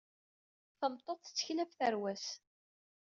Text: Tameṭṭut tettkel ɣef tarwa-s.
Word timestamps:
Tameṭṭut 0.77 1.19
tettkel 1.25 1.59
ɣef 1.61 1.71
tarwa-s. 1.79 2.25